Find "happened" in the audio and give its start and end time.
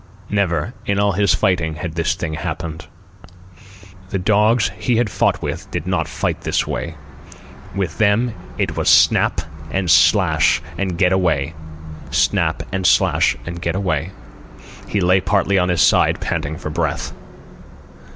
2.33-2.87